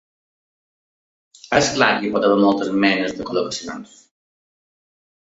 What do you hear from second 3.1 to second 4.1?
de col·locacions.